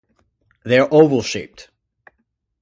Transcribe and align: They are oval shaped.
They 0.63 0.79
are 0.79 0.87
oval 0.91 1.21
shaped. 1.21 1.69